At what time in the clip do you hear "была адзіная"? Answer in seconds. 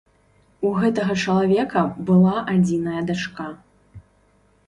2.09-3.01